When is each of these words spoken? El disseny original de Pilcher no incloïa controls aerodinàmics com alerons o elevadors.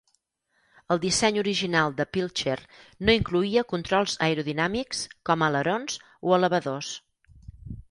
El 0.93 1.01
disseny 1.01 1.35
original 1.41 1.93
de 1.99 2.07
Pilcher 2.17 2.55
no 3.09 3.15
incloïa 3.19 3.65
controls 3.75 4.17
aerodinàmics 4.31 5.05
com 5.31 5.47
alerons 5.51 6.01
o 6.31 6.35
elevadors. 6.41 6.93